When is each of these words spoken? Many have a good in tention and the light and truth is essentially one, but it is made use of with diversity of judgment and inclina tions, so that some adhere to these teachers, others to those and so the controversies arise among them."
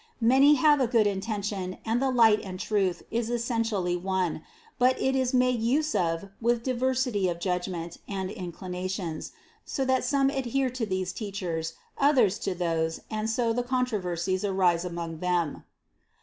Many 0.19 0.55
have 0.55 0.81
a 0.81 0.87
good 0.87 1.05
in 1.05 1.21
tention 1.21 1.77
and 1.85 2.01
the 2.01 2.09
light 2.09 2.41
and 2.43 2.59
truth 2.59 3.03
is 3.11 3.29
essentially 3.29 3.95
one, 3.95 4.41
but 4.79 4.99
it 4.99 5.15
is 5.15 5.31
made 5.31 5.59
use 5.61 5.93
of 5.93 6.29
with 6.41 6.63
diversity 6.63 7.29
of 7.29 7.39
judgment 7.39 7.99
and 8.07 8.31
inclina 8.31 8.89
tions, 8.89 9.31
so 9.63 9.85
that 9.85 10.03
some 10.03 10.31
adhere 10.31 10.71
to 10.71 10.87
these 10.87 11.13
teachers, 11.13 11.73
others 11.99 12.39
to 12.39 12.55
those 12.55 13.01
and 13.11 13.29
so 13.29 13.53
the 13.53 13.61
controversies 13.61 14.43
arise 14.43 14.83
among 14.83 15.19
them." 15.19 15.65